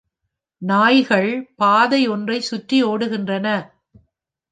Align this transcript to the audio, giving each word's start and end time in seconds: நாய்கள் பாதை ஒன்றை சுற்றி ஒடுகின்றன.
நாய்கள் 0.61 1.53
பாதை 1.55 2.07
ஒன்றை 2.07 2.39
சுற்றி 2.39 2.83
ஒடுகின்றன. 2.83 3.47